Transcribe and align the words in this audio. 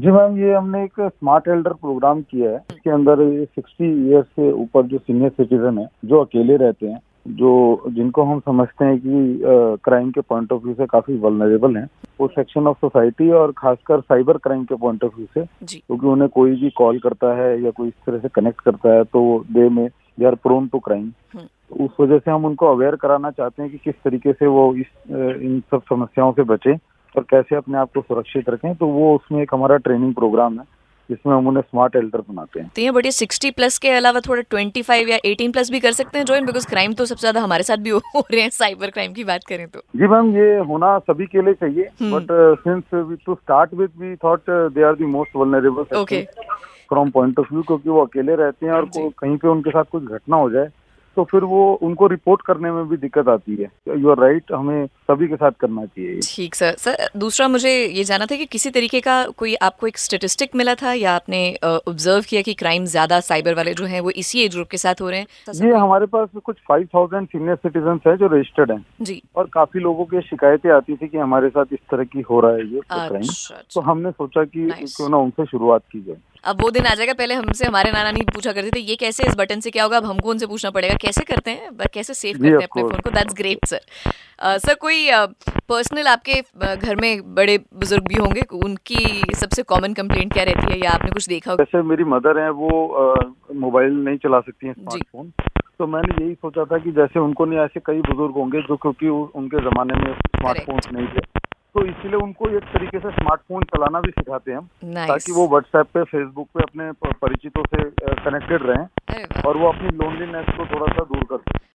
जी 0.00 0.10
ma'am 0.10 0.36
ये 0.38 0.52
हमने 0.54 0.82
एक 0.84 1.00
स्मार्ट 1.00 1.48
एल्डर 1.48 1.72
प्रोग्राम 1.72 2.20
किया 2.22 2.50
है। 2.50 2.56
इसके 2.72 2.90
अंदर 2.90 3.16
सिक्सटी 3.44 3.86
ईयर्स 4.08 4.26
से 4.26 4.50
ऊपर 4.52 4.86
जो 4.86 4.98
सीनियर 4.98 5.30
सिटीजन 5.30 5.78
है 5.78 5.86
जो 6.04 6.20
अकेले 6.20 6.56
रहते 6.56 6.86
हैं 6.86 7.00
जो 7.38 7.50
जिनको 7.88 8.22
हम 8.22 8.40
समझते 8.40 8.84
हैं 8.84 8.98
कि 8.98 9.40
क्राइम 9.84 10.10
के 10.10 10.20
पॉइंट 10.20 10.52
ऑफ़ 10.52 10.62
व्यू 10.64 10.74
से 10.74 10.86
काफ़ी 10.86 11.16
वलनरेबल 11.18 11.76
हैं 11.76 11.86
वो 12.20 12.28
सेक्शन 12.28 12.66
ऑफ़ 12.66 12.78
सोसाइटी 12.80 13.30
और 13.30 13.52
खासकर 13.58 14.00
साइबर 14.00 14.36
क्राइम 14.38 14.64
के 14.64 14.74
पॉइंट 14.74 15.04
ऑफ़ 15.04 15.16
व्यू 15.16 15.26
से 15.34 15.40
क्योंकि 15.40 15.96
तो 15.98 16.12
उन्हें 16.12 16.28
कोई 16.28 16.54
भी 16.60 16.70
कॉल 16.76 16.98
करता 16.98 17.34
है 17.36 17.62
या 17.62 17.70
कोई 17.70 17.88
इस 17.88 17.94
तरह 18.06 18.18
से 18.18 18.28
कनेक्ट 18.28 18.60
करता 18.60 18.94
है 18.94 19.04
तो 19.04 19.44
they 19.52 19.68
may 19.68 19.86
they 19.88 20.26
are 20.26 20.34
prone 20.34 20.68
to 20.68 20.78
crime 20.78 21.10
उस 21.80 21.90
वजह 22.00 22.18
से 22.18 22.30
हम 22.30 22.44
उनको 22.44 22.66
अवेयर 22.66 22.96
कराना 22.96 23.30
चाहते 23.30 23.62
हैं 23.62 23.70
कि 23.70 23.78
किस 23.78 23.94
तरीके 24.04 24.32
से 24.32 24.46
वो 24.46 24.74
इस 24.74 24.86
इन 25.10 25.60
सब 25.70 25.82
समस्याओं 25.82 26.32
से 26.32 26.42
बचे। 26.42 26.74
और 27.16 27.22
कैसे 27.30 27.56
अपने 27.56 27.78
आप 27.78 27.90
को 27.94 28.00
सुरक्षित 28.00 28.48
रखें 28.50 28.74
तो 28.74 28.86
वो 28.88 29.14
उसमें 29.14 29.42
एक 29.42 29.54
हमारा 29.54 29.76
ट्रेनिंग 29.78 30.14
प्रोग्राम 30.14 30.58
है 30.58 30.64
जिसमें 31.08 31.34
हम 31.34 31.46
उन्हें 31.48 31.62
स्मार्ट 31.62 31.96
एल्डर 31.96 32.20
बनाते 32.20 32.60
हैं। 32.60 32.70
तो 32.76 32.82
ये 32.82 32.90
बढ़िया 32.90 33.10
सिक्सटी 33.10 33.50
प्लस 33.50 33.78
के 33.78 33.90
अलावा 33.90 34.20
थोड़ा 34.20 34.42
ट्वेंटी 34.42 34.82
फाइव 34.82 35.08
या 35.08 35.18
एटीन 35.24 35.52
प्लस 35.52 35.70
भी 35.70 35.80
कर 35.80 35.92
सकते 35.92 36.18
हैं 36.18 36.24
ज्वाइन 36.24 36.46
बिकॉज़ 36.46 36.66
क्राइम 36.66 36.92
तो 36.92 37.06
सबसे 37.06 37.20
ज़्यादा 37.20 37.40
हमारे 37.40 37.62
साथ 37.62 37.76
भी 37.76 37.90
हो 37.90 38.24
रहे 38.32 38.40
हैं 38.40 38.50
साइबर 38.50 38.90
क्राइम 38.90 39.12
की 39.12 39.24
बात 39.24 39.44
करें 39.48 39.66
तो। 39.68 39.80
जी 39.96 40.06
मैम 40.06 40.34
ये 40.36 40.58
होना 40.68 40.98
सभी 41.00 41.26
के 41.26 41.42
लिए 41.42 41.54
चाहिए 41.54 41.88
but 42.02 42.26
since 42.60 43.18
to 43.26 43.34
start 43.34 43.74
with 43.74 43.90
we 43.98 44.14
thought 44.16 44.50
they 44.50 44.82
are 44.82 44.94
the 44.94 45.06
most 45.08 45.36
vulnerable 45.36 45.84
from 46.88 47.10
point 47.10 47.38
of 47.38 47.52
view 47.52 47.62
क्योंकि 47.62 47.88
वो 47.88 48.04
अकेले 48.04 48.34
रहते 48.36 48.66
हैं 48.66 48.72
और 48.72 48.88
कहीं 48.94 49.36
पे 49.36 49.48
उनके 49.48 49.70
साथ 49.70 49.84
कुछ 49.92 50.04
घटना 50.04 50.36
हो 50.36 50.50
जाए 50.50 50.68
तो 51.16 51.24
फिर 51.24 51.44
वो 51.44 51.62
उनको 51.82 52.06
रिपोर्ट 52.06 52.42
करने 52.42 52.70
में 52.72 52.88
भी 52.88 52.96
दिक्कत 52.96 53.28
आती 53.28 53.54
है। 53.54 53.70
यू 53.98 54.10
आर 54.10 54.18
राइट 54.18 54.52
हमें 54.52 54.86
सभी 55.10 55.28
के 55.28 55.36
साथ 55.36 55.52
करना 55.60 55.84
चाहिए। 55.86 56.20
ठीक 56.24 56.54
सर 56.54 56.74
सर 56.78 57.08
दूसरा 57.16 57.48
मुझे 57.48 57.70
ये 57.70 58.04
जाना 58.04 58.26
था 58.26 58.36
कि 58.36 58.46
किसी 58.46 58.70
तरीके 58.70 59.00
का 59.00 59.24
कोई 59.38 59.54
आपको 59.62 59.86
एक 59.86 59.98
स्टेटिस्टिक 59.98 60.54
मिला 60.56 60.74
था 60.74 60.92
या 60.94 61.14
आपने 61.14 61.42
ऑब्ज़र्व 61.64 62.24
किया 62.28 62.42
कि 62.42 62.54
क्राइम 62.54 62.84
ज़्यादा 62.86 63.20
साइबर 63.22 63.54
वाले 63.54 63.74
जो 63.74 63.84
हैं 63.86 64.00
वो 64.00 64.10
इसी 64.22 64.44
एज 64.44 64.54
ग्रुप 64.54 64.68
के 64.68 64.78
साथ 64.78 65.00
हो 65.00 65.10
रहे 65.10 65.20
हैं? 65.20 65.26
जी 65.52 65.70
हमारे 65.70 66.06
पास 66.06 66.28
कुछ 66.44 66.56
फाइव 66.68 66.88
थाउज़ेंड 66.94 67.26
सीनियर 67.28 67.56
सिटीजन 67.56 68.00
है 68.06 68.16
जो 68.16 68.26
रजिस्टर्ड 68.28 68.70
है। 68.70 68.78
जी। 69.02 69.20
और 69.36 69.48
काफ़ी 69.52 69.80
लोगों 69.80 70.04
की 70.04 70.20
शिकायतें 70.20 70.70
आती 70.70 70.96
थी 70.96 71.08
की 71.08 71.18
हमारे 71.18 71.48
साथ 71.48 71.72
इस 71.72 71.78
तरह 71.90 72.04
की 72.06 72.20
हो 72.30 72.40
रहा 72.40 72.52
है 72.52 72.66
ये 72.66 72.80
क्राइम 72.80 73.16
अच्छा, 73.16 73.54
तो 73.54 73.60
अच्छा। 73.60 73.90
हमने 73.90 74.10
सोचा 74.12 74.44
की 74.46 74.68
क्यों 74.70 75.08
ना 75.08 75.16
उनसे 75.18 75.44
शुरुआत 75.46 75.82
की 75.92 76.00
जाए। 76.00 76.16
अब 76.44 76.62
वो 76.62 76.70
दिन 76.70 76.86
आ 76.86 76.94
जाएगा 76.94 77.12
पहले 77.12 77.34
हमसे 77.34 77.66
हमारे 77.66 77.90
नाना 77.92 78.10
नहीं 78.10 78.22
पूछा 78.24 78.52
करते 78.52 78.70
थे 78.70 78.80
ये 78.80 78.96
कैसे 78.96 79.26
इस 79.28 79.34
बटन 79.38 79.60
से 79.60 79.70
क्या 79.70 79.84
होगा? 79.84 79.96
अब 79.96 80.04
हमको 80.04 80.30
उनसे 80.30 80.46
पूछना 80.46 80.70
पड़ेगा 80.70 80.94
कैसे 81.00 81.24
करते 81.24 81.50
हैं? 81.50 81.70
कैसे 81.94 82.14
सेव 82.14 82.36
करते 82.36 82.48
हैं 82.48 82.56
अपने 82.56 82.82
फ़ोन 82.82 83.00
को? 83.00 83.10
दैट्स 83.10 83.34
ग्रेट 83.34 83.66
सर 83.66 83.80
सर 84.58 84.74
कोई 84.74 85.10
पर्सनल 85.68 86.02
uh, 86.02 86.08
आपके 86.08 86.42
घर 86.76 86.96
में 86.96 87.34
बड़े 87.34 87.58
बुज़ुर्ग 87.58 88.06
भी 88.08 88.14
होंगे 88.14 88.42
उनकी 88.64 89.22
सबसे 89.34 89.62
कॉमन 89.62 89.92
कंप्लेंट 89.92 90.32
क्या 90.32 90.44
रहती 90.44 90.72
है 90.72 90.78
या 90.80 90.90
आपने 90.90 91.10
कुछ 91.10 91.28
देखा 91.28 91.54
जैसे 91.54 91.82
मेरी 91.82 92.04
मदर 92.04 92.38
है 92.38 92.50
वो 92.50 92.70
मोबाइल 93.54 93.92
नहीं 93.92 94.16
चला 94.16 94.40
सकती 94.40 94.66
हैं 94.66 94.74
स्मार्टफ़ोन 94.74 95.32
तो 95.78 95.86
मैंने 95.86 96.24
यही 96.24 96.34
सोचा 96.34 96.64
था 96.64 96.78
कि 96.78 96.90
जैसे 96.92 97.18
उनको 97.18 97.44
नहीं 97.44 97.58
ऐसे 97.58 97.80
कई 97.86 98.00
बुज़ुर्ग 98.00 98.34
होंगे 98.34 98.60
जो 98.60 98.76
क्योंकि 98.76 99.08
उनके 99.08 99.60
जमाने 99.70 99.94
में 99.94 100.14
स्मार्टफ़ोन 100.14 100.80
नहीं 100.92 101.06
थे। 101.06 101.39
इसीलिए 102.00 102.20
उनको 102.20 102.48
एक 102.48 102.64
तरीके 102.74 102.98
से 102.98 103.10
स्मार्टफ़ोन 103.10 103.62
चलाना 103.62 104.00
भी 104.00 104.10
सिखाते 104.10 104.50
हैं 104.50 104.58
हम 104.58 104.68
nice. 104.94 105.08
ताकि 105.08 105.32
वो 105.32 105.46
व्हाट्सएप 105.48 105.86
पे 105.94 106.04
फेसबुक 106.04 106.48
पे 106.54 106.62
अपने 106.62 106.92
परिचितों 107.22 107.64
से 107.64 107.82
कनेक्टेड 108.24 108.62
रहें 108.62 109.42
और 109.46 109.56
वो 109.56 109.68
अपनी 109.68 109.96
लोनलीनेस 109.96 110.46
को 110.56 110.66
थोड़ा 110.66 110.92
सा 110.92 111.04
दूर 111.04 111.24
कर 111.24 111.36
सकें 111.36 111.70